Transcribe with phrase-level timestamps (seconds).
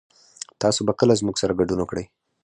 [0.61, 2.05] تاسو به کله موږ سره ګډون وکړئ